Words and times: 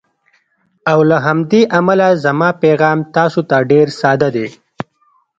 او 0.91 0.99
له 1.09 1.17
همدې 1.25 1.61
امله 1.79 2.07
زما 2.23 2.49
پیغام 2.63 2.97
تاسو 3.15 3.39
ته 3.49 3.57
ډېر 3.71 3.87
ساده 3.99 4.29
دی: 4.35 4.47